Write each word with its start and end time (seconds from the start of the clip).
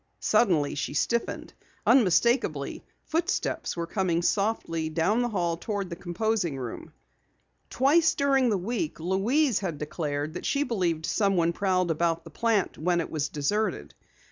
Suddenly 0.19 0.73
she 0.73 0.95
stiffened. 0.95 1.53
Unmistakably, 1.85 2.83
footsteps 3.03 3.77
were 3.77 3.85
coming 3.85 4.23
softly 4.23 4.89
down 4.89 5.21
the 5.21 5.29
hall 5.29 5.57
toward 5.57 5.91
the 5.91 5.95
composing 5.95 6.57
room. 6.57 6.91
Twice 7.69 8.15
during 8.15 8.49
the 8.49 8.57
week 8.57 8.99
Louise 8.99 9.59
had 9.59 9.77
declared 9.77 10.33
that 10.33 10.45
she 10.47 10.63
believed 10.63 11.05
someone 11.05 11.53
prowled 11.53 11.91
about 11.91 12.23
the 12.23 12.31
plant 12.31 12.79
when 12.79 12.99
it 12.99 13.11
was 13.11 13.29
deserted. 13.29 13.93